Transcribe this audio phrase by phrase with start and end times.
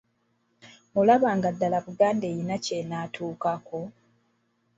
[0.99, 3.79] Olaba nga ddala Buganda erina ky'enaatuukako?